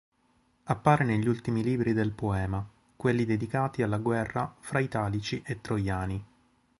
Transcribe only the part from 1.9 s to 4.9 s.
del poema, quelli dedicati alla guerra fra